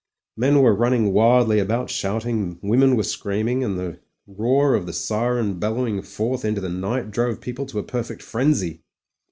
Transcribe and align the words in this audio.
Men 0.35 0.59
were 0.63 0.73
running 0.73 1.13
wildly 1.13 1.59
about 1.59 1.91
shouting, 1.91 2.57
women 2.63 2.97
were 2.97 3.03
screaming, 3.03 3.63
and 3.63 3.77
the 3.77 3.99
roar 4.25 4.73
of 4.73 4.87
the 4.87 4.93
siren 4.93 5.59
bellowing 5.59 6.01
forth 6.01 6.43
into 6.43 6.59
the 6.59 6.69
night 6.69 7.11
drove 7.11 7.39
people 7.39 7.67
to 7.67 7.77
a 7.77 7.83
perfect 7.83 8.23
frenzy. 8.23 8.81